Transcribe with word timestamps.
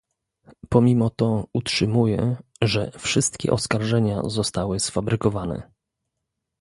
Pomimo 0.69 1.09
to 1.09 1.47
utrzymuje, 1.53 2.35
że 2.61 2.91
wszystkie 2.95 3.51
oskarżenia 3.51 4.21
zostały 4.23 4.79
sfabrykowane 4.79 5.71